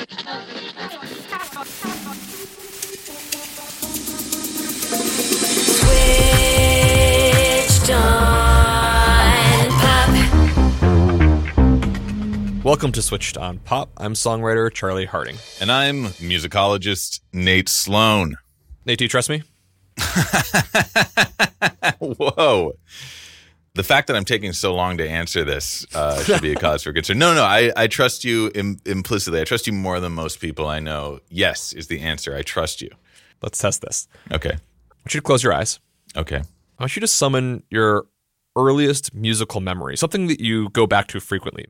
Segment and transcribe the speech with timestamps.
[0.00, 0.26] Switched
[7.90, 10.08] on pop.
[12.64, 13.90] Welcome to Switched on Pop.
[13.98, 15.36] I'm songwriter Charlie Harding.
[15.60, 18.36] And I'm musicologist Nate Sloan.
[18.86, 19.42] Nate, do you trust me?
[21.98, 22.72] Whoa.
[23.74, 26.82] The fact that I'm taking so long to answer this uh, should be a cause
[26.82, 27.18] for concern.
[27.18, 29.40] No, no, I, I trust you Im- implicitly.
[29.40, 31.20] I trust you more than most people I know.
[31.28, 32.34] Yes, is the answer.
[32.34, 32.90] I trust you.
[33.42, 34.08] Let's test this.
[34.32, 34.50] Okay.
[34.50, 35.78] I want you to close your eyes.
[36.16, 36.38] Okay.
[36.38, 38.06] I want you to summon your
[38.56, 41.66] earliest musical memory, something that you go back to frequently.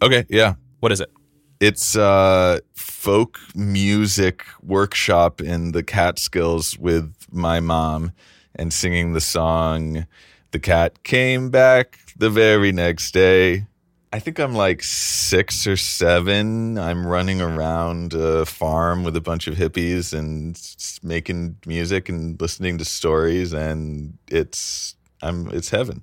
[0.00, 0.24] Okay.
[0.30, 0.54] Yeah.
[0.80, 1.12] What is it?
[1.60, 8.12] It's uh, folk music workshop in the Catskills with my mom
[8.54, 10.06] and singing the song
[10.54, 13.66] The Cat Came Back the very next day.
[14.12, 16.78] I think I'm like six or seven.
[16.78, 20.56] I'm running around a farm with a bunch of hippies and
[21.02, 26.02] making music and listening to stories, and it's I'm it's heaven.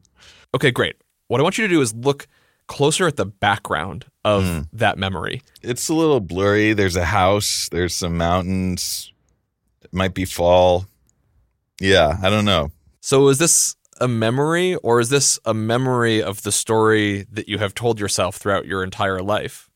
[0.54, 0.98] Okay, great.
[1.30, 2.28] What I want you to do is look
[2.68, 4.60] closer at the background of hmm.
[4.74, 5.44] that memory.
[5.62, 6.74] It's a little blurry.
[6.74, 7.70] There's a house.
[7.72, 9.14] There's some mountains.
[9.82, 10.88] It might be fall.
[11.80, 12.74] Yeah, I don't know.
[13.00, 17.58] So is this a memory or is this a memory of the story that you
[17.60, 19.70] have told yourself throughout your entire life?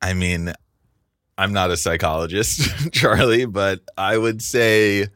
[0.00, 0.52] I mean,
[1.36, 5.08] I'm not a psychologist, Charlie, but I would say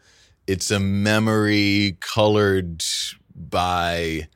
[0.46, 2.84] it's a memory colored
[3.34, 4.28] by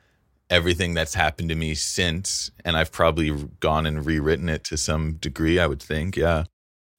[0.49, 2.51] everything that's happened to me since.
[2.65, 6.17] And I've probably gone and rewritten it to some degree, I would think.
[6.17, 6.45] Yeah.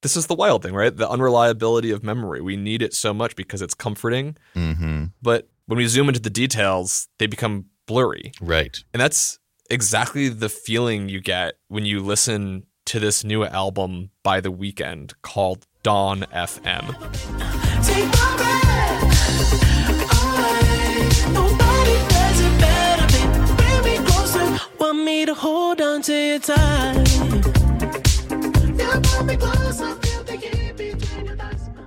[0.01, 0.95] This is the wild thing, right?
[0.95, 2.41] The unreliability of memory.
[2.41, 5.05] We need it so much because it's comforting, Mm-hmm.
[5.21, 8.33] but when we zoom into the details, they become blurry.
[8.41, 8.77] Right.
[8.93, 9.39] And that's
[9.69, 15.13] exactly the feeling you get when you listen to this new album by The Weeknd
[15.21, 16.91] called Dawn FM.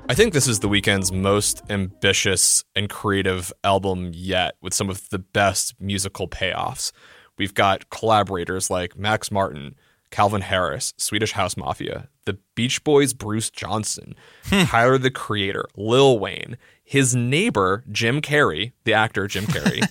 [0.07, 5.09] I think this is The Weeknd's most ambitious and creative album yet, with some of
[5.09, 6.93] the best musical payoffs.
[7.39, 9.77] We've got collaborators like Max Martin,
[10.11, 14.65] Calvin Harris, Swedish House Mafia, the Beach Boys' Bruce Johnston, hmm.
[14.65, 19.89] Tyler the Creator, Lil Wayne, his neighbor, Jim Carrey, the actor Jim Carrey,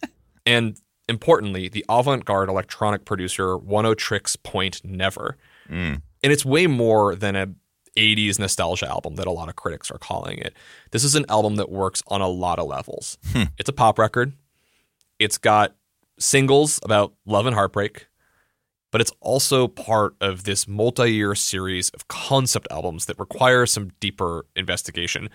[0.46, 0.80] and
[1.10, 5.36] importantly, the avant garde electronic producer Oneohtrix Point Never.
[5.68, 5.96] Hmm.
[6.24, 7.48] And it's way more than a
[7.96, 10.54] 80s nostalgia album that a lot of critics are calling it.
[10.90, 13.18] This is an album that works on a lot of levels.
[13.32, 13.44] Hmm.
[13.58, 14.32] It's a pop record.
[15.18, 15.74] It's got
[16.18, 18.06] singles about love and heartbreak,
[18.90, 24.46] but it's also part of this multi-year series of concept albums that require some deeper
[24.56, 25.28] investigation.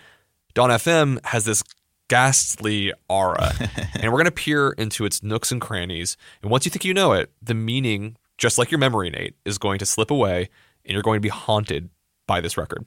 [0.54, 1.64] Dawn FM has this
[2.08, 3.54] ghastly aura,
[3.96, 6.18] and we're going to peer into its nooks and crannies.
[6.42, 9.58] And once you think you know it, the meaning, just like your memory, Nate, is
[9.58, 10.50] going to slip away,
[10.86, 11.90] and you're going to be haunted
[12.28, 12.86] by this record.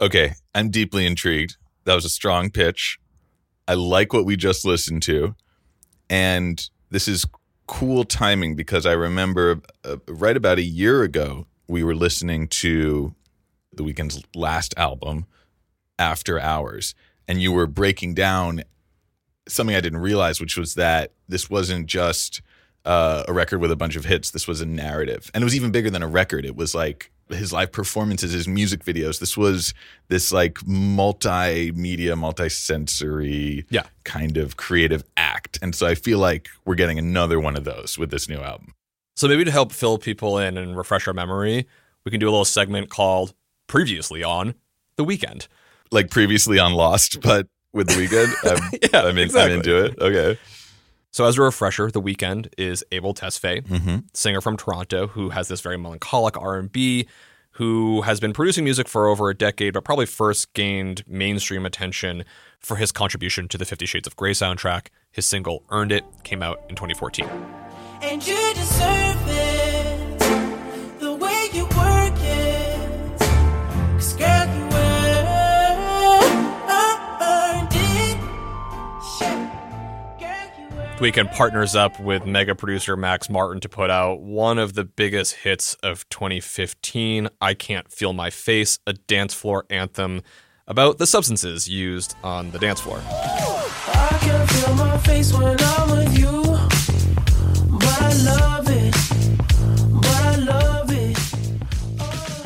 [0.00, 0.34] Okay.
[0.54, 1.56] I'm deeply intrigued.
[1.84, 2.98] That was a strong pitch.
[3.68, 5.34] I like what we just listened to.
[6.08, 7.26] And this is
[7.66, 13.14] cool timing because I remember uh, right about a year ago, we were listening to
[13.72, 15.26] the Weeknd's last album,
[15.98, 16.94] After Hours,
[17.26, 18.62] and you were breaking down
[19.48, 22.42] something I didn't realize, which was that this wasn't just
[22.84, 24.30] uh, a record with a bunch of hits.
[24.30, 26.44] This was a narrative, and it was even bigger than a record.
[26.44, 29.18] It was like his live performances, his music videos.
[29.20, 29.72] This was
[30.08, 33.84] this like multimedia, multi-sensory, Yeah.
[34.04, 35.58] kind of creative act.
[35.62, 38.74] And so I feel like we're getting another one of those with this new album.
[39.16, 41.66] So maybe to help fill people in and refresh our memory,
[42.04, 43.32] we can do a little segment called
[43.68, 44.54] "Previously on
[44.96, 45.46] the Weeknd."
[45.90, 49.52] Like previously on Lost, but with the Weeknd, I'm, Yeah, I'm, in, exactly.
[49.52, 49.98] I'm into it.
[50.00, 50.38] Okay.
[51.14, 53.98] So as a refresher, the Weeknd is Abel Tesfaye, Mm-hmm.
[54.14, 57.06] singer from Toronto, who has this very melancholic R and B,
[57.52, 62.24] who has been producing music for over a decade, but probably first gained mainstream attention
[62.58, 64.88] for his contribution to the Fifty Shades of Grey soundtrack.
[65.12, 67.28] His single "Earned It" came out in 2014.
[80.98, 85.34] Weeknd partners up with mega producer Max Martin to put out one of the biggest
[85.34, 90.22] hits of 2015, I Can't Feel My Face, a dance floor anthem
[90.68, 93.02] about the substances used on the dance floor.
[93.06, 96.42] I can feel my face when I'm with you,
[97.76, 98.94] but I love it,
[100.00, 101.18] but I love it.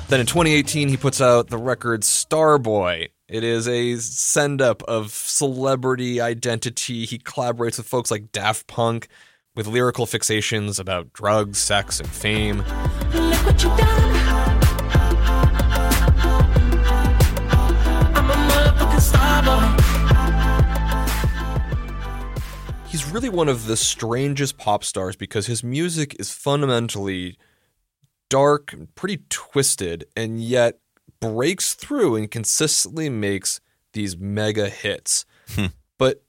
[0.09, 3.11] Then in 2018, he puts out the record Starboy.
[3.29, 7.05] It is a send up of celebrity identity.
[7.05, 9.07] He collaborates with folks like Daft Punk
[9.55, 12.65] with lyrical fixations about drugs, sex, and fame.
[13.13, 14.17] Look what you done.
[18.17, 19.77] I'm a motherfucking star boy.
[22.89, 27.37] He's really one of the strangest pop stars because his music is fundamentally
[28.31, 30.79] dark and pretty twisted, and yet
[31.21, 33.61] breaks through and consistently makes
[33.93, 35.25] these mega hits.
[35.51, 35.67] Hmm.
[35.99, 36.23] But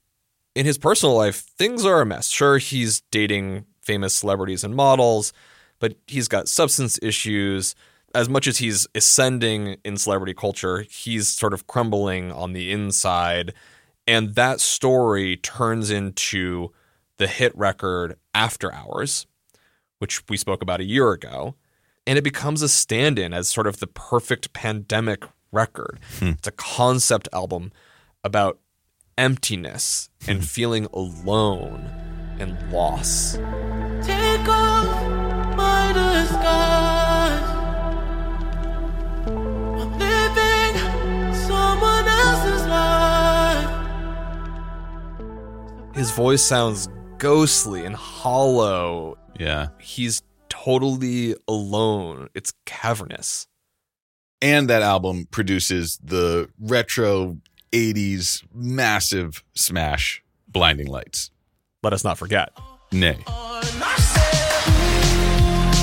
[0.54, 2.28] in his personal life, things are a mess.
[2.28, 5.32] Sure, he's dating famous celebrities and models,
[5.78, 7.74] but he's got substance issues.
[8.14, 13.54] As much as he's ascending in celebrity culture, he's sort of crumbling on the inside.
[14.06, 16.72] And that story turns into
[17.18, 19.26] the hit record After Hours,
[19.98, 21.54] which we spoke about a year ago.
[22.06, 26.00] And it becomes a stand in as sort of the perfect pandemic record.
[26.18, 26.30] Hmm.
[26.30, 27.72] It's a concept album
[28.24, 28.58] about
[29.16, 30.44] emptiness and hmm.
[30.44, 31.90] feeling alone
[32.38, 33.34] and loss.
[34.02, 37.50] Take off my disguise.
[39.26, 43.70] I'm living someone else's life.
[45.94, 46.88] His voice sounds
[47.18, 49.18] ghostly and hollow.
[49.38, 49.68] Yeah.
[49.78, 50.22] He's
[50.64, 52.28] totally alone.
[52.34, 53.46] It's cavernous.
[54.42, 57.38] And that album produces the retro
[57.72, 61.30] 80s massive smash Blinding Lights.
[61.82, 62.50] Let us not forget.
[62.92, 63.18] Nay.
[63.26, 64.66] And I said,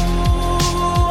[0.04, 0.58] Ooh,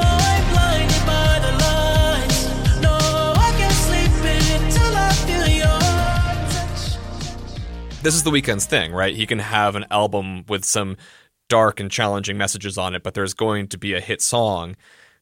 [0.03, 2.81] I'm blinded by the lights.
[2.81, 2.93] No,
[3.37, 4.13] I can't sleep
[4.61, 5.81] until I feel your
[6.53, 8.03] touch.
[8.03, 9.15] This is the Weeknd's thing, right?
[9.15, 10.97] He can have an album with some
[11.49, 14.77] dark and challenging messages on it, but there's going to be a hit song,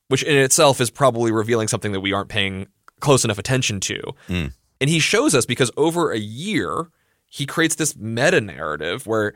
[0.09, 2.67] which in itself is probably revealing something that we aren't paying
[3.00, 4.00] close enough attention to.
[4.29, 4.53] Mm.
[4.81, 6.91] And he shows us because over a year,
[7.26, 9.35] he creates this meta narrative where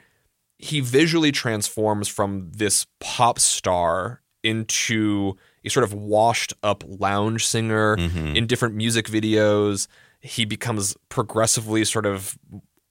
[0.59, 7.97] he visually transforms from this pop star into a sort of washed up lounge singer
[7.97, 8.37] mm-hmm.
[8.37, 9.89] in different music videos.
[10.21, 12.39] He becomes progressively sort of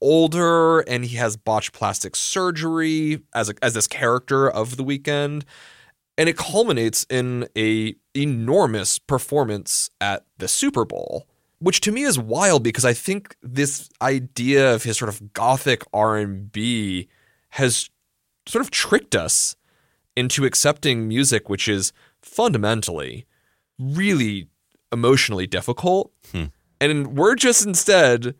[0.00, 5.44] older and he has botched plastic surgery as a, as this character of the Weeknd
[6.16, 11.26] and it culminates in a enormous performance at the Super Bowl
[11.60, 15.82] which to me is wild because I think this idea of his sort of gothic
[15.92, 17.08] R&B
[17.50, 17.90] has
[18.46, 19.56] sort of tricked us
[20.16, 21.92] into accepting music which is
[22.22, 23.26] fundamentally
[23.78, 24.48] really
[24.92, 26.12] emotionally difficult.
[26.32, 26.44] Hmm.
[26.80, 28.34] And we're just instead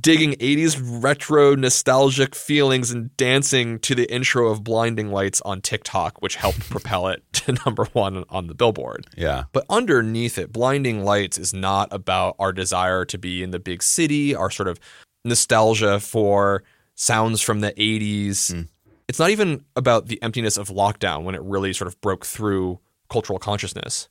[0.00, 6.20] digging 80s retro nostalgic feelings and dancing to the intro of Blinding Lights on TikTok,
[6.20, 9.06] which helped propel it to number one on the billboard.
[9.16, 9.44] Yeah.
[9.52, 13.82] But underneath it, Blinding Lights is not about our desire to be in the big
[13.82, 14.78] city, our sort of
[15.24, 16.62] nostalgia for
[16.94, 18.52] sounds from the 80s.
[18.52, 18.62] Hmm.
[19.08, 22.78] It's not even about the emptiness of lockdown when it really sort of broke through
[23.08, 24.08] cultural consciousness.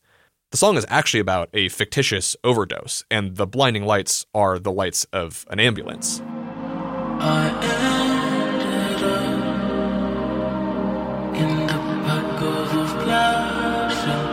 [0.49, 5.05] The song is actually about a fictitious overdose, and the blinding lights are the lights
[5.11, 6.21] of an ambulance.
[7.19, 9.35] I ended up
[11.35, 11.73] in the
[12.07, 14.31] back of a flash and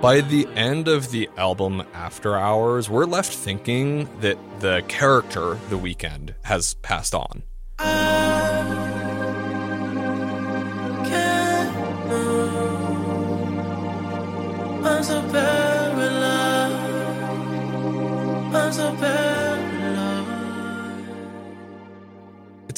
[0.01, 5.79] By the end of the album After Hours, we're left thinking that the character, The
[5.79, 7.45] Weeknd, has passed on.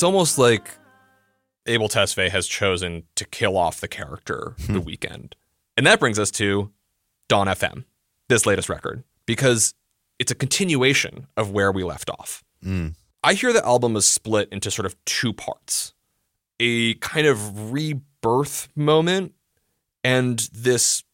[0.03, 0.69] It's almost like
[1.67, 4.89] Abel Tesfaye has chosen to kill off the character The hmm.
[4.89, 5.35] Weeknd.
[5.77, 6.73] And that brings us to
[7.29, 7.85] Dawn FM,
[8.29, 9.75] this latest record, because
[10.19, 12.43] it's a continuation of where we left off.
[12.65, 12.89] Hmm.
[13.23, 15.95] I hear the album is split into sort of two parts
[16.59, 19.35] a kind of rebirth moment
[20.03, 21.05] and this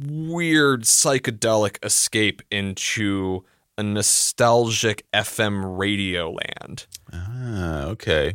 [0.00, 3.44] weird psychedelic escape into
[3.78, 6.86] a nostalgic FM radio land.
[7.12, 8.34] Ah, okay.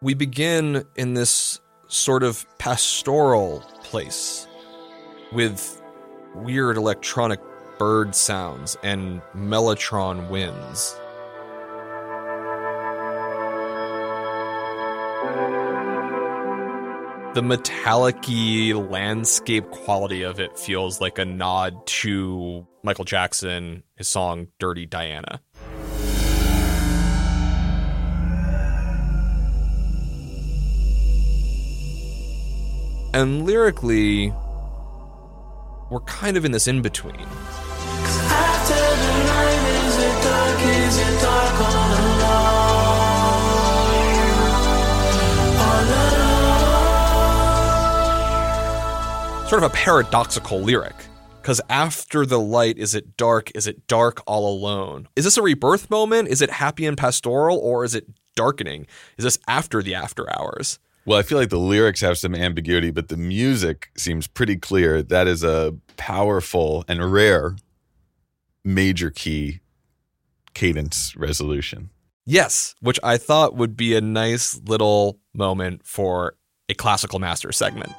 [0.00, 4.46] We begin in this sort of pastoral place
[5.32, 5.82] with
[6.36, 7.40] weird electronic
[7.78, 10.94] bird sounds and mellotron winds.
[17.34, 18.16] The metallic
[18.90, 25.40] landscape quality of it feels like a nod to Michael Jackson, his song Dirty Diana.
[33.12, 34.32] And lyrically,
[35.90, 37.16] we're kind of in this in between.
[37.16, 40.60] After the night, is it dark?
[40.62, 42.22] Is it dark all alone?
[45.58, 45.82] All
[49.42, 49.48] alone?
[49.48, 51.05] Sort of a paradoxical lyric.
[51.46, 53.52] Because after the light, is it dark?
[53.54, 55.06] Is it dark all alone?
[55.14, 56.26] Is this a rebirth moment?
[56.26, 57.56] Is it happy and pastoral?
[57.56, 58.88] Or is it darkening?
[59.16, 60.80] Is this after the after hours?
[61.04, 65.04] Well, I feel like the lyrics have some ambiguity, but the music seems pretty clear.
[65.04, 67.54] That is a powerful and rare
[68.64, 69.60] major key
[70.52, 71.90] cadence resolution.
[72.24, 76.34] Yes, which I thought would be a nice little moment for
[76.68, 77.92] a classical master segment.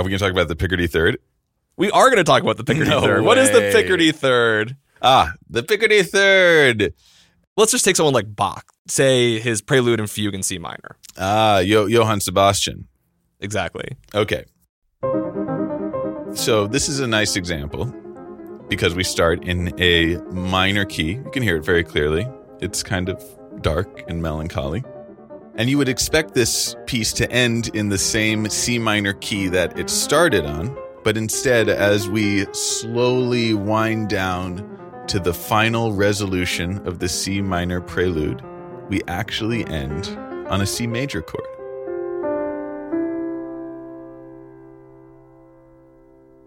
[0.00, 1.18] Are we going to talk about the Picardy third?
[1.76, 3.22] We are going to talk about the Picardy No third.
[3.22, 3.70] What is the.
[3.70, 4.74] Picardy third?
[5.02, 6.94] Ah, the Picardy third.
[7.58, 10.96] Let's just take someone like Bach, say his Prelude and Fugue in C minor.
[11.18, 12.88] Ah, jo- Johann Sebastian.
[13.40, 13.94] Exactly.
[14.14, 14.46] Okay.
[16.34, 17.84] So this is a nice example
[18.70, 21.12] because we start in a minor key.
[21.16, 22.26] You can hear it very clearly.
[22.62, 23.22] It's kind of
[23.60, 24.82] dark and melancholy.
[25.60, 29.78] And you would expect this piece to end in the same C minor key that
[29.78, 30.74] it started on,
[31.04, 37.82] but instead, as we slowly wind down to the final resolution of the C minor
[37.82, 38.40] prelude,
[38.88, 40.08] we actually end
[40.48, 41.44] on a C major chord.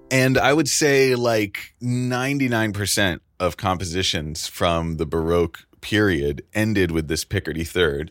[0.09, 7.23] And I would say like 99% of compositions from the Baroque period ended with this
[7.23, 8.09] Picardy third.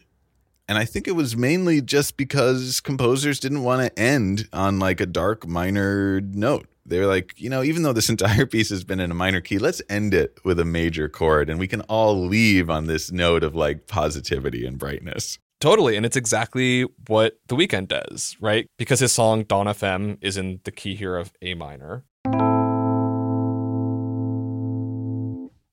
[0.73, 5.03] And I think it was mainly just because composers didn't want to end on like
[5.03, 6.67] a dark minor note.
[6.87, 9.43] They were like, you know, even though this entire piece has been in a minor
[9.43, 13.13] key, let's end it with a major chord and we can all leave on this
[13.13, 15.39] note of like positivity and brightness.
[15.61, 15.95] Totally.
[15.95, 18.67] And it's exactly what The Weeknd does, right?
[18.79, 22.05] Because his song Dawn FM is in the key here of A minor.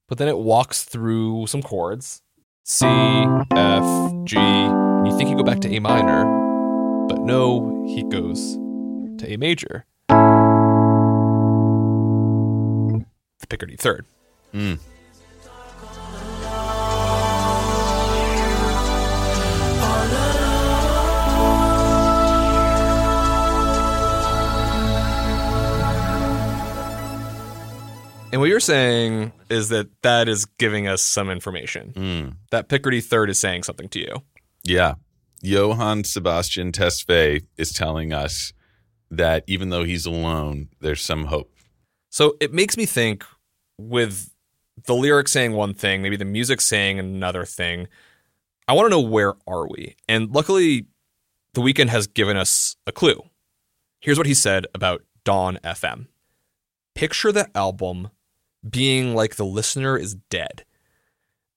[0.10, 2.22] But then it walks through some chords
[2.70, 4.38] C, F, G.
[5.00, 6.26] And you think you go back to A minor,
[7.08, 8.56] but no, he goes
[9.18, 9.86] to A major.
[13.40, 14.06] The Picardy third.
[14.52, 14.74] Hmm.
[28.32, 31.94] And what you're saying is that that is giving us some information.
[31.96, 32.30] Hmm.
[32.52, 34.22] That Picardy third is saying something to you.
[34.70, 34.96] Yeah.
[35.42, 38.54] Johann Sebastian Tesfaye is telling us
[39.10, 41.52] that even though he's alone, there's some hope.
[42.10, 43.24] So it makes me think
[43.78, 44.34] with
[44.86, 47.88] the lyrics saying one thing, maybe the music saying another thing.
[48.68, 49.96] I want to know where are we?
[50.08, 50.86] And luckily,
[51.54, 53.24] the Weeknd has given us a clue.
[54.00, 56.08] Here's what he said about Dawn FM.
[56.94, 58.10] Picture the album
[58.68, 60.64] being like the listener is dead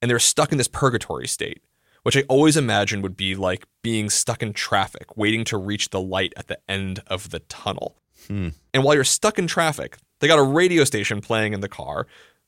[0.00, 1.62] and they're stuck in this purgatory state,
[2.02, 6.00] which I always imagine would be like being stuck in traffic, waiting to reach the
[6.00, 7.96] light at the end of the tunnel.
[8.26, 8.48] Hmm.
[8.72, 12.06] And while you're stuck in traffic, they got a radio station playing in the car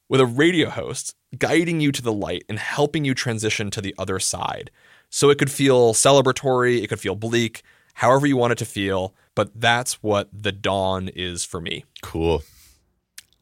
[0.09, 3.95] with a radio host guiding you to the light and helping you transition to the
[3.99, 4.71] other side.
[5.11, 7.63] So it could feel celebratory, it could feel bleak,
[7.95, 11.85] however you want it to feel, but that's what the dawn is for me.
[12.03, 12.43] Cool.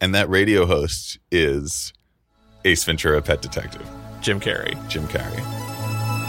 [0.00, 1.92] And that radio host is
[2.64, 3.88] Ace Ventura Pet Detective,
[4.20, 4.76] Jim Carrey.
[4.88, 5.61] Jim Carrey.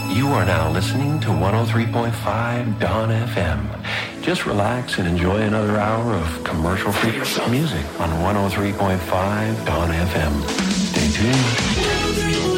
[0.08, 4.22] You are now listening to 103.5 Dawn FM.
[4.22, 7.12] Just relax and enjoy another hour of commercial free
[7.50, 10.48] music on 103.5 Dawn FM.
[10.70, 12.54] Stay tuned.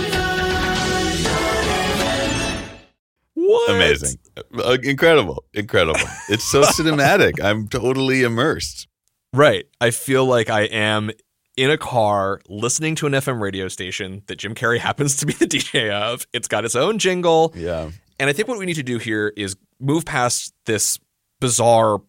[3.34, 3.70] What?
[3.70, 4.18] Amazing.
[4.36, 5.44] Uh, incredible.
[5.54, 6.00] Incredible.
[6.28, 7.42] It's so cinematic.
[7.42, 8.88] I'm totally immersed.
[9.32, 9.66] Right.
[9.80, 11.10] I feel like I am
[11.56, 15.32] in a car listening to an FM radio station that Jim Carrey happens to be
[15.32, 16.26] the DJ of.
[16.32, 17.52] It's got its own jingle.
[17.56, 17.90] Yeah.
[18.18, 20.98] And I think what we need to do here is move past this
[21.40, 22.00] bizarre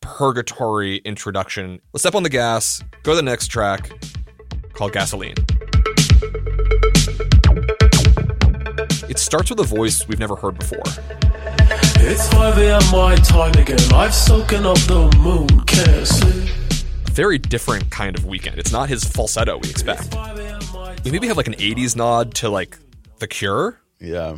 [0.00, 1.80] purgatory introduction.
[1.92, 3.90] Let's step on the gas, go to the next track
[4.72, 5.34] called Gasoline.
[9.08, 10.82] It starts with a voice we've never heard before.
[11.98, 12.82] It's 5 a.m.
[12.92, 13.78] my time again.
[13.92, 15.60] I've soaken up the moon.
[15.64, 16.55] Can't sleep.
[17.16, 18.58] Very different kind of Weeknd.
[18.58, 20.12] It's not his falsetto we expect.
[20.12, 20.60] 5 a.m.
[20.74, 22.76] my We maybe have like an 80s nod to like
[23.20, 23.80] The Cure.
[23.98, 24.36] Yeah.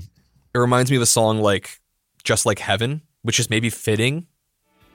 [0.54, 1.80] It reminds me of a song like
[2.23, 4.28] Just Like Heaven, which is maybe fitting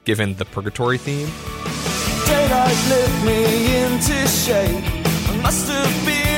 [0.04, 1.28] given the purgatory theme.
[2.24, 4.82] Daylight lift me into shape.
[5.28, 6.33] I must have been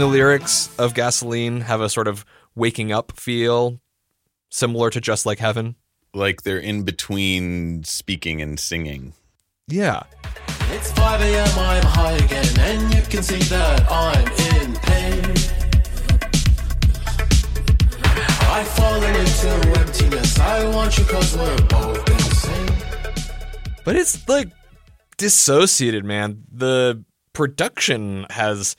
[0.00, 3.82] And the lyrics of Gasoline have a sort of waking up feel
[4.48, 5.76] similar to Just Like Heaven.
[6.14, 9.12] Like they're in between speaking and singing.
[9.68, 10.04] Yeah.
[10.70, 11.58] It's 5 a.m.
[11.58, 14.26] I'm high again, and you can see that I'm
[14.56, 15.22] in pain.
[18.48, 20.38] I've fallen into emptiness.
[20.38, 23.12] I want you cause we're both insane.
[23.84, 24.48] But it's like
[25.18, 26.44] dissociated, man.
[26.50, 27.04] The
[27.34, 28.76] production has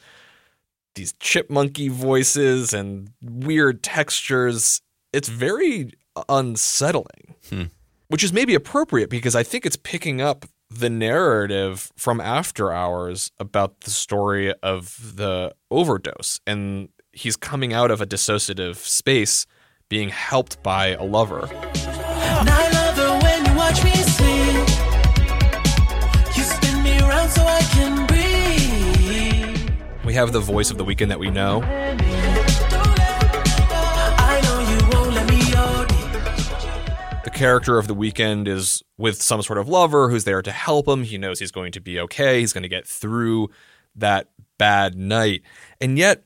[1.01, 4.81] these chipmunky voices and weird textures.
[5.11, 5.93] It's very
[6.29, 7.63] unsettling, hmm.
[8.09, 13.31] which is maybe appropriate because I think it's picking up the narrative from After Hours
[13.39, 16.39] about the story of the overdose.
[16.45, 19.47] And he's coming out of a dissociative space
[19.89, 21.49] being helped by a lover.
[21.51, 22.70] And
[30.11, 31.61] We have the voice of the Weeknd that we know.
[37.23, 40.85] The character of the Weeknd is with some sort of lover who's there to help
[40.85, 41.03] him.
[41.03, 42.41] He knows he's going to be okay.
[42.41, 43.51] He's going to get through
[43.95, 44.27] that
[44.59, 45.43] bad night.
[45.79, 46.25] And yet,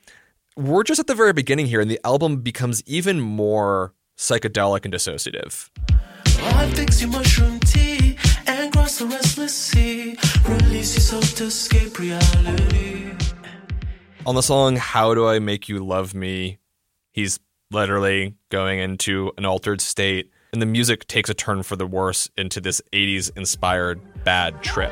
[0.58, 4.94] we're just at the very beginning here, and the album becomes even more psychedelic and
[4.96, 5.70] dissociative.
[7.60, 10.18] Tea and cross the restless sea.
[10.48, 13.25] Release yourself to escape reality.
[14.28, 16.58] On the song How Do I Make You Love Me,
[17.12, 21.86] he's literally going into an altered state, and the music takes a turn for the
[21.86, 24.92] worse into this 80s inspired bad trip.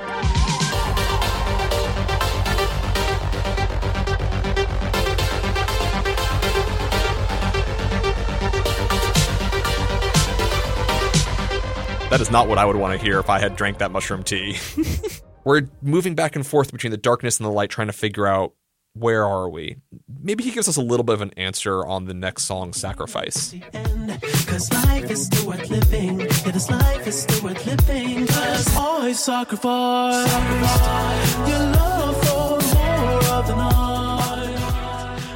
[12.12, 14.22] That is not what I would want to hear if I had drank that mushroom
[14.22, 14.60] tea.
[15.44, 18.54] We're moving back and forth between the darkness and the light, trying to figure out
[18.94, 19.78] where are we.
[20.22, 23.54] Maybe he gives us a little bit of an answer on the next song, Sacrifice.
[24.46, 26.22] Cause life is still worth living.
[26.22, 28.28] Yeah, this life is still worth living.
[28.28, 30.34] Cause I sacrifice,
[31.50, 34.58] your love for more of the night.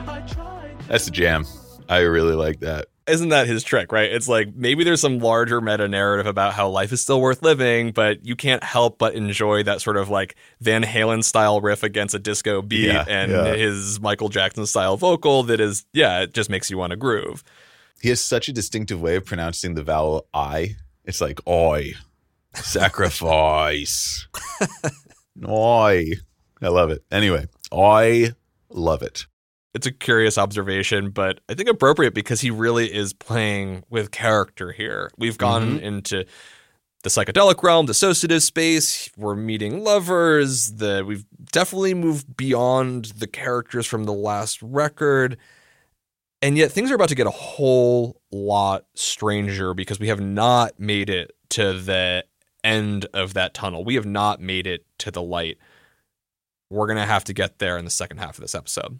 [0.08, 0.76] I tried.
[0.88, 1.46] That's a jam.
[1.90, 2.88] I really like that.
[3.08, 4.12] Isn't that his trick, right?
[4.12, 7.92] It's like maybe there's some larger meta narrative about how life is still worth living,
[7.92, 12.14] but you can't help but enjoy that sort of like Van Halen style riff against
[12.14, 13.54] a disco beat Yeah, and yeah.
[13.54, 17.44] his Michael Jackson style vocal that is, yeah, it just makes you want to groove.
[18.02, 20.76] He has such a distinctive way of pronouncing the vowel I.
[21.06, 21.94] It's like oi,
[22.54, 24.28] sacrifice,
[25.48, 26.12] oi.
[26.62, 27.04] I love it.
[27.12, 28.34] Anyway, I
[28.70, 29.28] love it.
[29.78, 34.72] It's a curious observation, but I think appropriate because he really is playing with character
[34.72, 35.12] here.
[35.20, 35.86] We've gone mm-hmm.
[35.86, 36.26] into
[37.04, 39.12] the psychedelic realm, dissociative space.
[39.16, 40.78] We're meeting lovers.
[40.78, 45.38] The we've definitely moved beyond the characters from the last record.
[46.42, 50.80] And yet things are about to get a whole lot stranger because we have not
[50.80, 52.26] made it to the
[52.64, 53.86] end of that tunnel.
[53.86, 55.60] We have not made it to the light.
[56.72, 59.00] We're going to have to get there in the second half of this episode.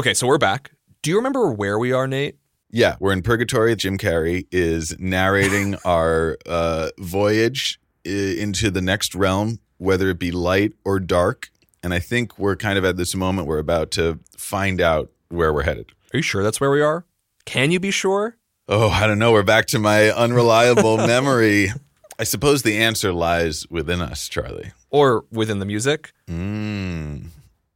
[0.00, 0.70] Okay, so we're back.
[1.02, 2.36] Do you remember where we are, Nate?
[2.70, 3.76] Yeah, we're in purgatory.
[3.76, 10.72] Jim Carrey is narrating our uh, voyage into the next realm, whether it be light
[10.86, 11.50] or dark.
[11.82, 15.52] And I think we're kind of at this moment we're about to find out where
[15.52, 15.92] we're headed.
[16.14, 17.04] Are you sure that's where we are?
[17.44, 18.38] Can you be sure?
[18.68, 19.32] Oh, I don't know.
[19.32, 21.74] We're back to my unreliable memory.
[22.18, 24.72] I suppose the answer lies within us, Charlie.
[24.88, 26.14] or within the music.
[26.26, 27.26] Mm.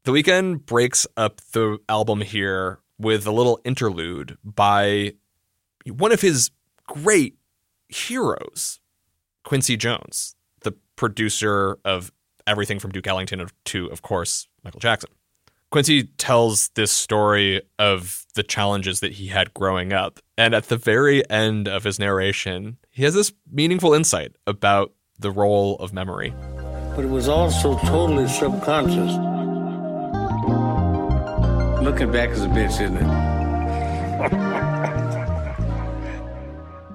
[0.04, 5.14] The Weeknd breaks up the album here with a little interlude by
[5.86, 6.50] one of his
[6.86, 7.36] great
[7.88, 8.80] heroes,
[9.44, 12.12] Quincy Jones, the producer of
[12.46, 15.08] everything from Duke Ellington to, of course, Michael Jackson.
[15.70, 20.20] Quincy tells this story of the challenges that he had growing up.
[20.36, 25.30] And at the very end of his narration, he has this meaningful insight about the
[25.30, 26.34] role of memory.
[26.94, 29.33] but it was also totally subconscious.
[31.84, 33.04] Looking back is a bitch, isn't it?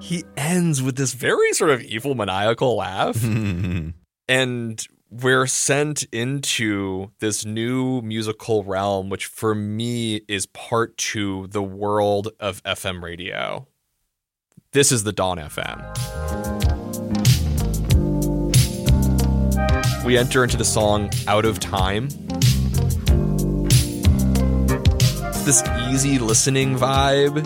[0.02, 3.24] he ends with this very sort of evil maniacal laugh.
[4.28, 11.62] And we're sent into this new musical realm which for me is part to the
[11.62, 13.66] world of fm radio.
[14.70, 15.80] This is the dawn fm
[20.04, 22.08] we enter into the song out of time
[25.44, 27.44] this easy listening vibe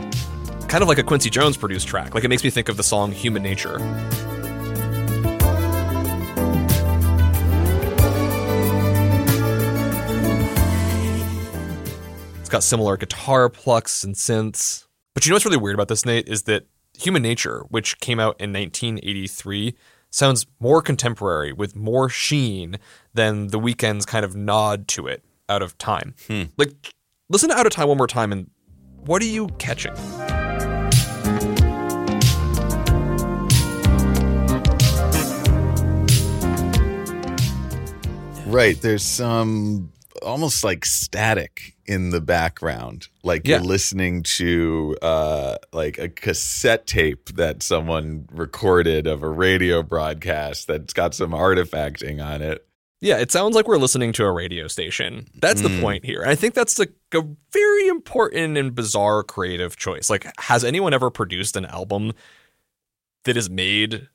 [0.75, 2.17] kind of like a Quincy Jones produced track.
[2.17, 3.77] Like it makes me think of the song Human Nature.
[12.41, 14.87] It's got similar guitar plucks and synths.
[15.15, 16.67] But you know what's really weird about this, Nate, is that
[16.99, 19.77] Human Nature, which came out in 1983,
[20.11, 22.79] sounds more contemporary with more sheen
[23.13, 26.17] than the Weeknd's kind of nod to it out of time.
[26.27, 26.45] Hmm.
[26.57, 26.95] Like,
[27.35, 28.49] listen to Out of Time one more time and
[29.07, 29.93] what are you catching?
[38.47, 38.81] Right.
[38.81, 39.91] There's some
[40.23, 43.09] almost like static in the background.
[43.25, 43.57] Like Yeah.
[43.57, 50.69] you're listening to uh like a cassette tape that someone recorded of a radio broadcast
[50.69, 52.65] that's got some artifacting on it.
[53.05, 55.27] Yeah, it sounds like we're listening to a radio station.
[55.35, 55.83] That's the hmm.
[55.83, 56.25] point here.
[56.27, 60.09] I think that's like a very important and bizarre creative choice.
[60.09, 62.15] Like, has anyone ever produced an album
[63.25, 64.09] that is made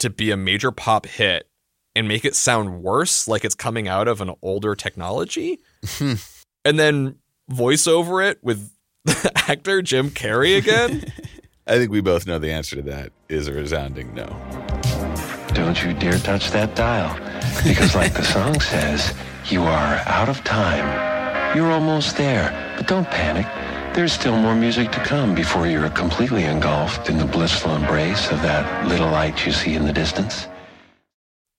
[0.00, 1.48] to be a major pop hit
[1.94, 5.60] and make it sound worse, like it's coming out of an older technology?
[5.84, 6.14] Hmm.
[6.64, 8.72] and then voice over it with
[9.36, 11.04] actor Jim Carrey again?
[11.68, 14.26] I think we both know the answer to that is a resounding no.
[15.54, 17.25] Don't you dare touch that dial.
[17.64, 19.14] Because, like the song says,
[19.48, 21.56] you are out of time.
[21.56, 23.46] You're almost there, but don't panic.
[23.94, 28.42] There's still more music to come before you're completely engulfed in the blissful embrace of
[28.42, 30.46] that little light you see in the distance.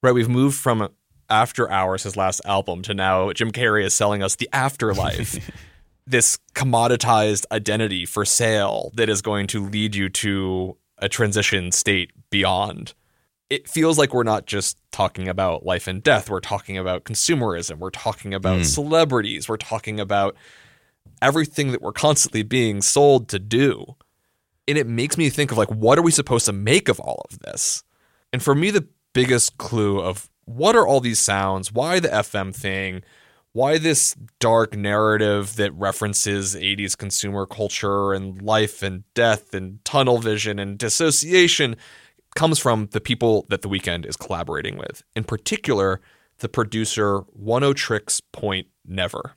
[0.03, 0.89] Right, we've moved from
[1.29, 5.51] After Hours, his last album, to now Jim Carrey is selling us the afterlife.
[6.07, 12.11] this commoditized identity for sale that is going to lead you to a transition state
[12.29, 12.93] beyond.
[13.49, 16.29] It feels like we're not just talking about life and death.
[16.29, 17.77] We're talking about consumerism.
[17.77, 18.65] We're talking about mm.
[18.65, 19.47] celebrities.
[19.47, 20.35] We're talking about
[21.21, 23.95] everything that we're constantly being sold to do.
[24.67, 27.25] And it makes me think of like, what are we supposed to make of all
[27.31, 27.83] of this?
[28.33, 31.71] And for me, the biggest clue of what are all these sounds?
[31.71, 33.03] Why the FM thing?
[33.53, 40.19] Why this dark narrative that references 80s consumer culture and life and death and tunnel
[40.19, 41.75] vision and dissociation
[42.37, 45.03] comes from the people that the Weeknd is collaborating with.
[45.15, 45.99] In particular,
[46.37, 49.33] the producer Oneohtrix Point Never.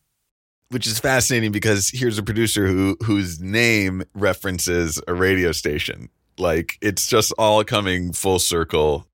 [0.69, 6.11] Which is fascinating because here's a producer who whose name references a radio station.
[6.39, 9.09] Like it's just all coming full circle.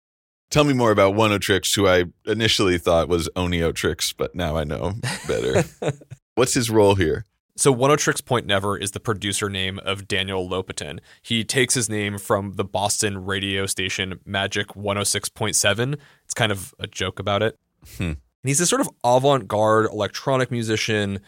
[0.50, 4.56] Tell me more about One Tricks, who I initially thought was Onio Tricks, but now
[4.56, 4.94] I know
[5.26, 5.64] better.
[6.34, 7.24] What's his role here?
[7.58, 10.98] So Oneohtrix Point Never is the producer name of Daniel Lopatin.
[11.22, 15.98] He takes his name from the Boston radio station Magic 106.7.
[16.24, 17.58] It's kind of a joke about it.
[17.96, 18.02] Hmm.
[18.02, 21.20] And he's this sort of avant-garde electronic musician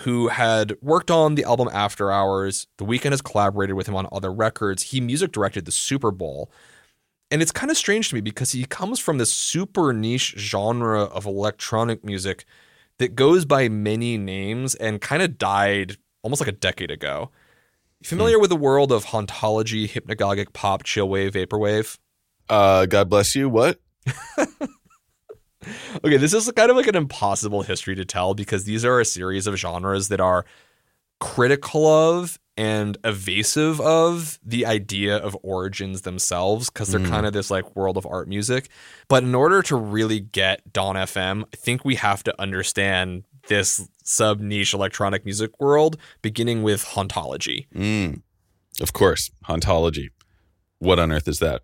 [0.00, 2.66] who had worked on the album After Hours.
[2.78, 4.82] The Weeknd has collaborated with him on other records.
[4.82, 6.50] He music directed the Super Bowl.
[7.30, 11.02] And it's kind of strange to me because he comes from this super niche genre
[11.02, 12.44] of electronic music
[12.98, 17.30] that goes by many names and kind of died almost like a decade ago.
[18.02, 21.98] Familiar with the world of hauntology, hypnagogic pop, chillwave, vaporwave?
[22.48, 23.48] Uh, God bless you.
[23.48, 23.80] What?
[26.04, 29.04] Okay, this is kind of like an impossible history to tell because these are a
[29.04, 30.44] series of genres that are
[31.20, 37.50] critical of and evasive of the idea of origins themselves because they're kind of this
[37.50, 38.68] like world of art music.
[39.08, 43.86] But in order to really get Dawn FM, I think we have to understand this
[44.02, 47.66] sub niche electronic music world, beginning with hauntology.
[47.74, 48.22] Mm.
[48.80, 50.08] Of course, hauntology.
[50.78, 51.62] What on earth is that?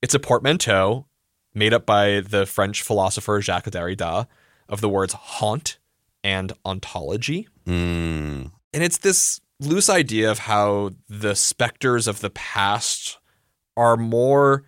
[0.00, 1.06] It's a portmanteau
[1.54, 4.26] made up by the French philosopher Jacques Derrida
[4.68, 5.78] of the words haunt
[6.24, 7.48] and ontology.
[7.66, 8.52] Mm.
[8.72, 13.18] And it's this loose idea of how the specters of the past
[13.76, 14.64] are more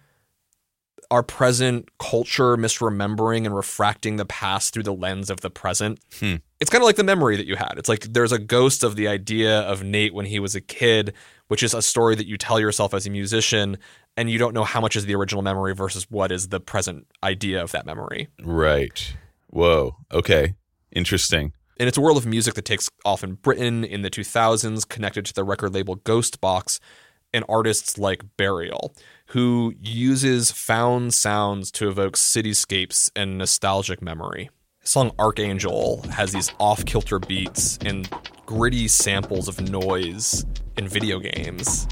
[1.11, 6.00] our present culture misremembering and refracting the past through the lens of the present.
[6.18, 6.37] Hmm.
[6.61, 7.74] It's kind of like the memory that you had.
[7.76, 11.12] It's like there's a ghost of the idea of Nate when he was a kid,
[11.48, 13.76] which is a story that you tell yourself as a musician,
[14.16, 17.07] and you don't know how much is the original memory versus what is the present
[17.22, 18.28] idea of that memory.
[18.42, 19.14] Right.
[19.48, 19.96] Whoa.
[20.11, 20.54] Okay.
[20.90, 21.52] Interesting.
[21.76, 25.26] And it's a world of music that takes off in Britain in the 2000s, connected
[25.26, 26.78] to the record label Ghost Box
[27.32, 28.94] and artists like Burial,
[29.28, 34.50] who uses found sounds to evoke cityscapes and nostalgic memory.
[34.82, 38.08] The song Archangel has these off kilter beats and
[38.46, 41.88] gritty samples of noise in video games.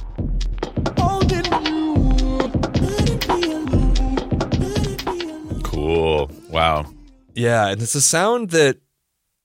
[5.65, 6.31] Cool.
[6.51, 6.87] Wow.
[7.35, 8.77] Yeah, and it's a sound that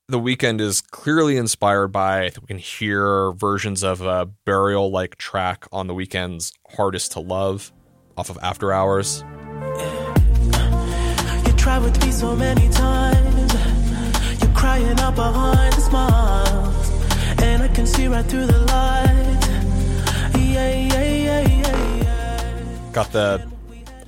[0.09, 2.31] the Weeknd is clearly inspired by.
[2.39, 7.73] We can hear versions of a burial like track on the Weeknd's Hardest to Love
[8.15, 9.25] off of After Hours.
[11.45, 13.53] You tried with me so many times.
[14.41, 16.89] You're crying out behind the smiles.
[17.41, 19.37] And I can see right through the light.
[20.39, 22.91] Yeah, yeah, yeah.
[22.93, 23.45] Got the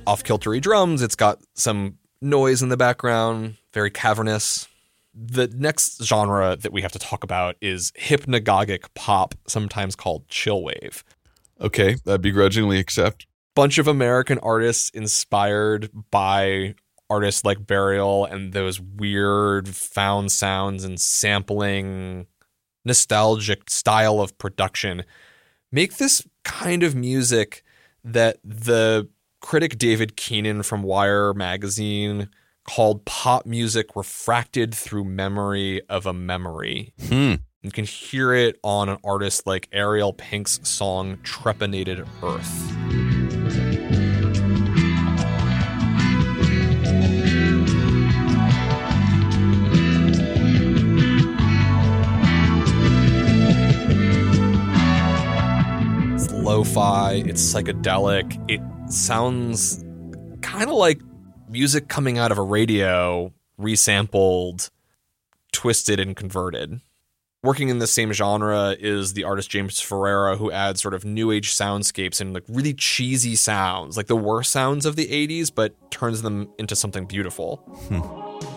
[0.06, 4.66] off kiltery drums, it's got some noise in the background, very cavernous.
[5.22, 11.02] The next genre that we have to talk about is hypnagogic pop, sometimes called chillwave.
[11.60, 11.96] Okay.
[12.06, 13.26] I begrudgingly accept.
[13.54, 16.74] bunch of American artists inspired by
[17.10, 22.26] artists like Burial and those weird found sounds and sampling
[22.84, 25.04] nostalgic style of production
[25.70, 27.62] make this kind of music
[28.02, 29.08] that the
[29.40, 32.28] critic David Keenan from Wire magazine
[32.70, 36.94] called pop music refracted through memory of a memory.
[37.08, 37.34] Hmm.
[37.62, 42.72] You can hear it on an artist like Ariel Pink's song Trepanated Earth.
[56.14, 58.40] It's lo-fi, it's psychedelic.
[58.48, 58.60] It
[58.92, 59.84] sounds
[60.40, 61.00] kind of like
[61.50, 64.70] music coming out of a radio, resampled,
[65.52, 66.80] twisted and converted.
[67.42, 71.30] Working in the same genre is the artist James Ferraro, who adds sort of new
[71.30, 75.90] age soundscapes and like really cheesy sounds, like the worst sounds of the 80s, but
[75.90, 77.64] turns them into something beautiful.
[77.90, 78.49] I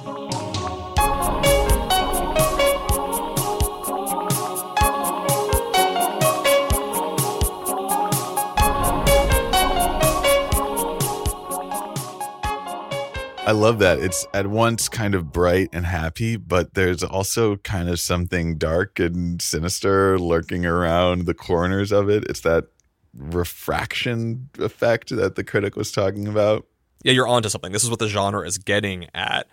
[13.53, 13.99] love that.
[13.99, 18.99] It's at once kind of bright and happy, but there's also kind of something dark
[18.99, 22.25] and sinister lurking around the corners of it.
[22.29, 22.65] It's that
[23.15, 26.65] refraction effect that the critic was talking about.
[27.03, 27.71] Yeah, you're onto something.
[27.71, 29.47] This is what the genre is getting at.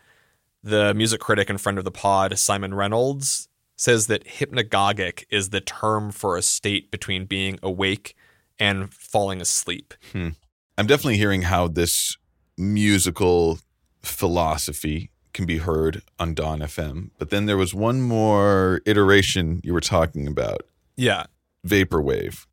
[0.63, 5.61] The music critic and friend of the pod, Simon Reynolds, says that hypnagogic is the
[5.61, 8.15] term for a state between being awake
[8.59, 9.95] and falling asleep.
[10.13, 10.31] Hmm.
[10.77, 12.17] I'm definitely hearing how this
[12.59, 13.59] musical
[14.03, 17.11] philosophy can be heard on Dawn FM.
[17.19, 20.63] But then there was one more iteration you were talking about
[20.97, 21.25] Yeah,
[21.67, 22.47] Vaporwave.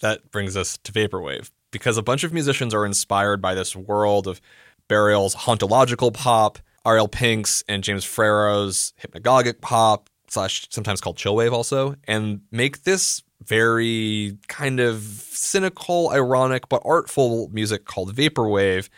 [0.00, 4.26] that brings us to vaporwave because a bunch of musicians are inspired by this world
[4.26, 4.40] of
[4.88, 11.94] Burial's hauntological pop, Ariel Pink's and James Ferraro's hypnagogic pop slash sometimes called chillwave also,
[12.06, 18.88] and make this very kind of cynical, ironic, but artful music called vaporwave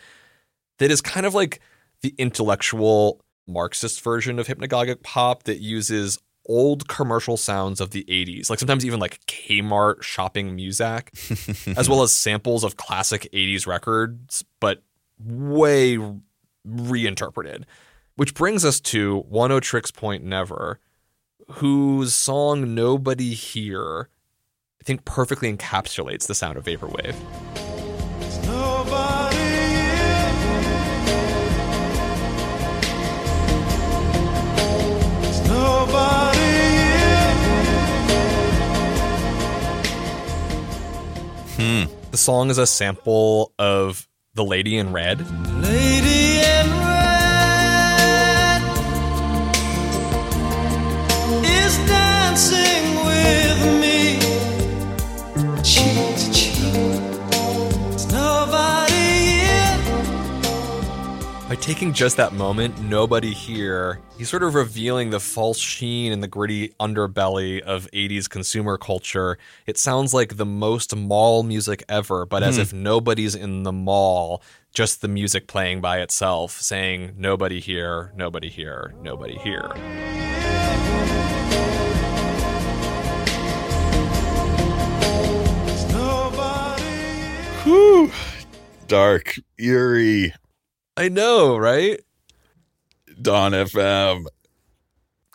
[0.79, 1.61] that is kind of like
[2.05, 8.51] the intellectual Marxist version of hypnagogic pop that uses old commercial sounds of the 80s,
[8.51, 11.13] like sometimes even like Kmart shopping music,
[11.77, 14.83] as well as samples of classic 80s records, but
[15.19, 15.99] way
[16.65, 17.65] reinterpreted.
[18.17, 20.81] Which brings us to Oneohtrix Point Never,
[21.53, 24.11] whose song Nobody Here
[24.79, 27.15] I think perfectly encapsulates the sound of vaporwave.
[42.11, 45.19] The song is a sample of The Lady in Red.
[45.63, 46.54] Lady
[61.55, 66.21] By taking just that moment, nobody here, he's sort of revealing the false sheen and
[66.21, 69.39] the gritty underbelly of 80s consumer culture.
[69.65, 72.63] It sounds like the most mall music ever, but as hmm.
[72.63, 74.43] if nobody's in the mall,
[74.75, 79.71] just the music playing by itself, saying, nobody here, nobody here, nobody here.
[87.63, 88.11] Whew.
[88.89, 90.35] Dark, eerie,
[90.97, 92.01] I know, right?
[93.21, 94.27] Dawn FM.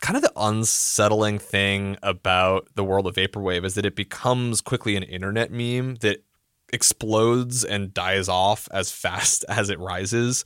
[0.00, 4.96] kind of the unsettling thing about the world of vaporwave is that it becomes quickly
[4.96, 6.24] an internet meme that
[6.72, 10.44] explodes and dies off as fast as it rises.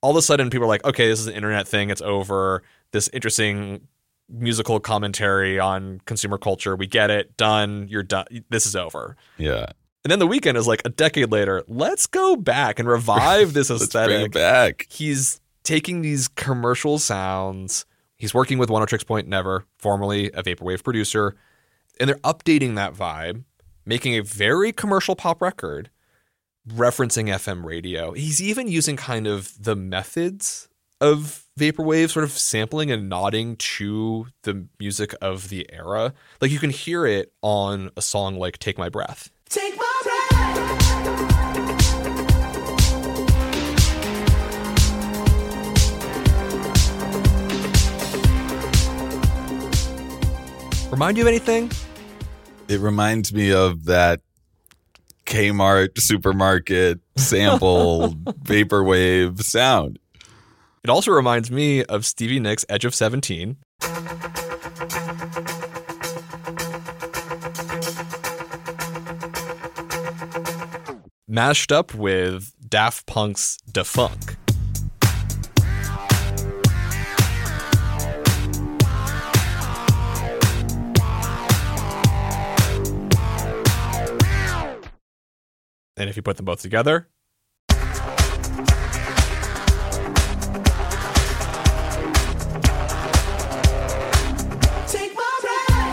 [0.00, 1.90] All of a sudden, people are like, okay, this is an internet thing.
[1.90, 2.62] It's over.
[2.92, 3.88] This interesting
[4.28, 6.76] musical commentary on consumer culture.
[6.76, 7.36] We get it.
[7.36, 7.88] Done.
[7.88, 8.26] You're done.
[8.48, 9.16] This is over.
[9.38, 9.66] Yeah.
[10.04, 11.64] And then the Weeknd is like a decade later.
[11.66, 14.86] Let's go back and revive this Let's bring aesthetic it back.
[14.88, 17.84] he's taking these commercial sounds.
[18.16, 21.36] He's working with Oneohtrix Point Never, formerly a vaporwave producer,
[22.00, 23.44] and they're updating that vibe,
[23.84, 25.90] making a very commercial pop record,
[26.68, 28.12] referencing FM radio.
[28.12, 30.68] He's even using kind of the methods
[31.00, 36.12] of vaporwave, sort of sampling and nodding to the music of the era.
[36.40, 39.87] Like you can hear it on a song like "Take My Breath." Take my
[50.90, 51.70] Remind you of anything?
[52.68, 54.20] It reminds me of that
[55.26, 58.10] Kmart supermarket sample
[58.42, 59.98] vaporwave sound.
[60.82, 63.58] It also reminds me of Stevie Nicks' Edge of 17.
[71.30, 74.37] Mashed up with Daft Punk's Da Funk.
[85.98, 87.08] And if you put them both together,
[94.86, 95.88] Take my breath.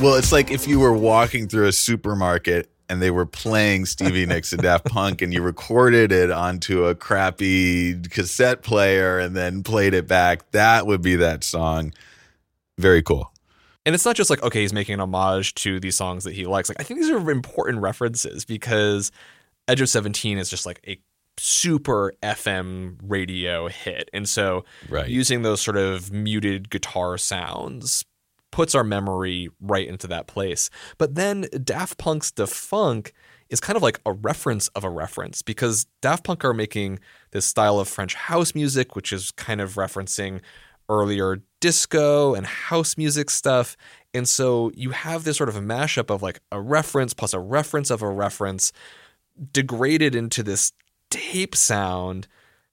[0.00, 4.26] Well, it's like if you were walking through a supermarket and they were playing Stevie
[4.26, 9.62] Nicks and Daft Punk and you recorded it onto a crappy cassette player and then
[9.62, 10.50] played it back.
[10.50, 11.94] That would be that song.
[12.78, 13.32] Very cool.
[13.86, 16.44] And it's not just like, okay, he's making an homage to these songs that he
[16.44, 16.68] likes.
[16.68, 19.10] Like, I think these are important references because
[19.68, 20.98] Edge of 17 is just like a
[21.38, 24.10] super FM radio hit.
[24.12, 25.08] And so Right.
[25.08, 28.04] using those sort of muted guitar sounds
[28.50, 30.70] puts our memory right into that place.
[30.98, 33.12] But then Daft Punk's Da Funk
[33.48, 37.00] is kind of like a reference of a reference because Daft Punk are making
[37.32, 40.40] this style of French house music, which is kind of referencing
[40.88, 43.76] earlier disco and house music stuff.
[44.12, 47.38] And so you have this sort of a mashup of like a reference plus a
[47.38, 48.72] reference of a reference
[49.52, 50.72] degraded into this
[51.10, 52.26] tape sound.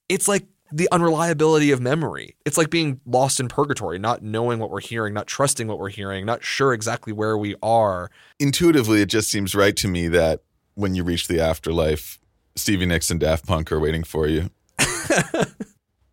[0.08, 2.36] It's like the unreliability of memory.
[2.44, 5.88] It's like being lost in purgatory, not knowing what we're hearing, not trusting what we're
[5.88, 8.10] hearing, not sure exactly where we are.
[8.38, 10.42] Intuitively, it just seems right to me that
[10.74, 12.18] when you reach the afterlife,
[12.56, 14.50] Stevie Nicks and Daft Punk are waiting for you.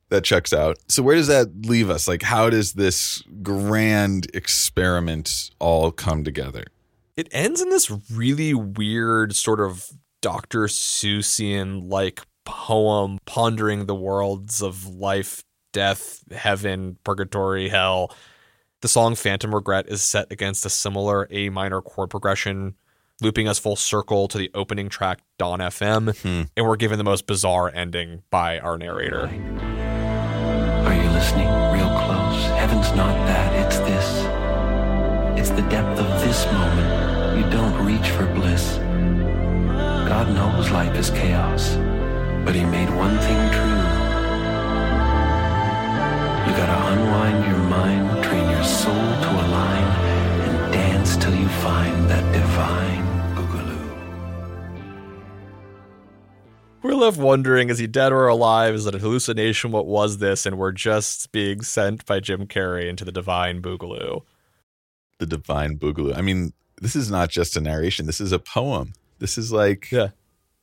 [0.09, 0.77] that checks out.
[0.87, 2.07] So where does that leave us?
[2.07, 6.65] Like how does this grand experiment all come together?
[7.17, 9.89] It ends in this really weird sort of
[10.21, 10.63] Dr.
[10.63, 18.13] Seussian like poem pondering the worlds of life, death, heaven, purgatory, hell.
[18.81, 22.75] The song Phantom Regret is set against a similar A minor chord progression,
[23.21, 26.43] looping us full circle to the opening track Dawn FM, hmm.
[26.55, 29.27] and we're given the most bizarre ending by our narrator.
[30.85, 32.45] Are you listening real close?
[32.57, 34.35] Heaven's not that, it's this.
[35.39, 37.39] It's the depth of this moment.
[37.39, 38.77] You don't reach for bliss.
[40.07, 41.75] God knows life is chaos,
[42.45, 43.65] but He made one thing true.
[46.45, 49.83] You gotta unwind your mind, train your soul to align,
[50.45, 53.03] and dance till you find that divine
[53.35, 53.89] boogaloo.
[56.83, 58.75] We're left wondering is he dead or alive?
[58.75, 59.71] Is it a hallucination?
[59.71, 60.45] What was this?
[60.45, 64.21] And we're just being sent by Jim Carrey into the divine boogaloo.
[65.17, 66.15] The divine boogaloo.
[66.15, 68.05] I mean, this is not just a narration.
[68.05, 68.93] This is a poem.
[69.17, 70.09] This is like Yeah.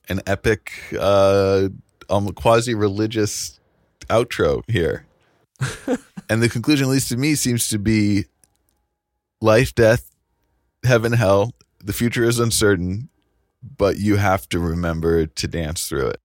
[0.09, 1.69] An epic, uh,
[2.11, 3.61] um, quasi religious
[4.09, 5.07] outro here.
[6.29, 8.27] and the conclusion, at least to me, seems to be
[9.41, 10.11] life, death,
[10.85, 13.09] heaven, hell, the future is uncertain,
[13.77, 16.21] but you have to remember to dance through it.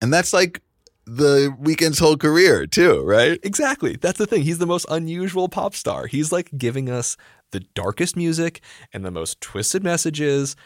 [0.00, 0.60] And that's like
[1.06, 3.38] the Weeknd's whole career, too, right?
[3.42, 3.96] Exactly.
[3.96, 4.42] That's the thing.
[4.42, 6.06] He's the most unusual pop star.
[6.06, 7.16] He's like giving us
[7.52, 8.60] the darkest music
[8.92, 10.56] and the most twisted messages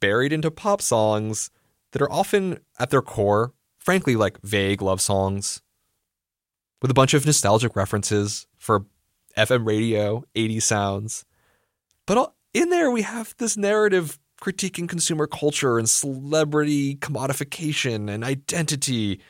[0.00, 1.50] buried into pop songs
[1.92, 5.62] that are often at their core, frankly, like vague love songs
[6.82, 8.86] with a bunch of nostalgic references for
[9.36, 11.24] FM radio, 80 sounds.
[12.06, 19.20] But in there, we have this narrative critiquing consumer culture and celebrity commodification and identity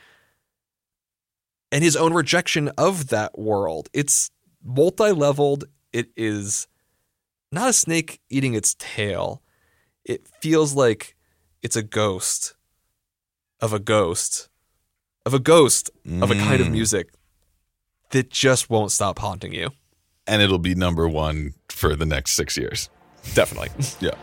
[1.72, 3.88] and his own rejection of that world.
[3.92, 4.30] It's
[4.62, 5.64] multi leveled.
[5.92, 6.66] It is
[7.52, 9.42] not a snake eating its tail.
[10.04, 11.15] It feels like
[11.66, 12.54] it's a ghost
[13.60, 14.48] of a ghost
[15.26, 15.90] of a ghost
[16.22, 16.72] of a kind of Mm.
[16.78, 17.06] music
[18.10, 19.70] that just won't stop haunting you.
[20.28, 22.88] And it'll be number one for the next six years.
[23.34, 23.70] Definitely.
[24.00, 24.14] Yeah.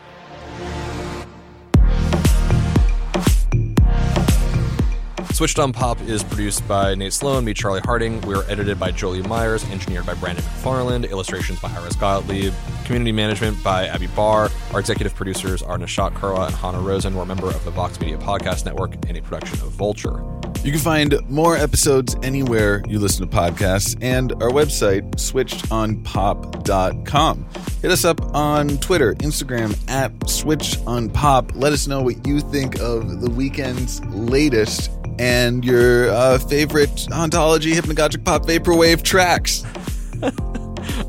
[5.43, 8.21] Switched on Pop is produced by Nate Sloan, me, Charlie Harding.
[8.21, 12.53] We are edited by Jolie Myers, engineered by Brandon McFarland, illustrations by Iris Gottlieb,
[12.85, 14.49] community management by Abby Barr.
[14.71, 17.13] Our executive producers are Nishat Kurwa and Hannah Rosen.
[17.13, 20.23] We're a member of the Vox Media Podcast Network and a production of Vulture.
[20.63, 27.45] You can find more episodes anywhere you listen to podcasts and our website, switchedonpop.com.
[27.81, 31.51] Hit us up on Twitter, Instagram at switchonpop.
[31.55, 34.89] Let us know what you think of the Weeknd's latest
[35.19, 39.63] and your uh, favorite hauntology hypnagogic pop vaporwave tracks.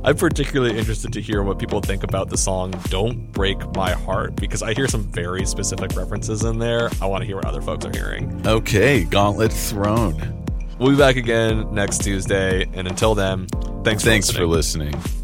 [0.05, 4.37] I'm particularly interested to hear what people think about the song Don't Break My Heart
[4.37, 6.91] because I hear some very specific references in there.
[7.01, 8.47] I want to hear what other folks are hearing.
[8.47, 10.45] Okay, Gauntlet thrown.
[10.79, 12.67] We'll be back again next Tuesday.
[12.75, 13.47] And until then,
[13.85, 14.37] thanks for Thanks listening.
[14.37, 15.24] for listening.